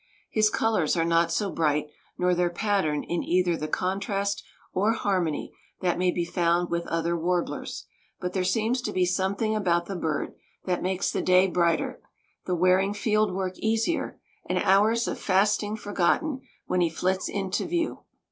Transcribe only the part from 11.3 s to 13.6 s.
brighter, the wearing field work